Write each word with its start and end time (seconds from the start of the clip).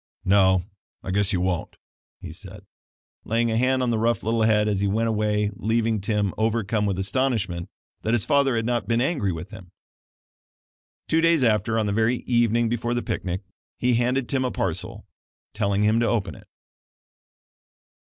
"No, 0.25 0.63
I 1.03 1.11
guess 1.11 1.31
you 1.31 1.39
won't," 1.41 1.75
he 2.21 2.33
said, 2.33 2.65
laying 3.23 3.51
a 3.51 3.55
hand 3.59 3.83
on 3.83 3.91
the 3.91 3.99
rough 3.99 4.23
little 4.23 4.41
head 4.41 4.67
as 4.67 4.79
he 4.79 4.87
went 4.87 5.07
away 5.09 5.51
leaving 5.53 6.01
Tim 6.01 6.33
overcome 6.39 6.87
with 6.87 6.97
astonishment 6.97 7.69
that 8.01 8.13
his 8.15 8.25
father 8.25 8.55
had 8.55 8.65
not 8.65 8.87
been 8.87 8.99
angry 8.99 9.31
with 9.31 9.51
him. 9.51 9.69
Two 11.07 11.21
days 11.21 11.43
after, 11.43 11.77
on 11.77 11.85
the 11.85 11.93
very 11.93 12.21
evening 12.25 12.67
before 12.67 12.95
the 12.95 13.03
picnic, 13.03 13.41
he 13.77 13.93
handed 13.93 14.27
Tim 14.27 14.43
a 14.43 14.49
parcel, 14.49 15.05
telling 15.53 15.83
him 15.83 15.99
to 15.99 16.07
open 16.07 16.33
it. 16.33 16.47